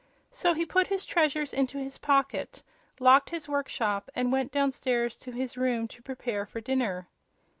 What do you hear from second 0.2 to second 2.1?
So he put his treasures into his